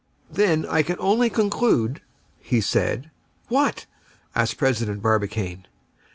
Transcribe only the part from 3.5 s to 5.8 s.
"What?" asked President Barbicane.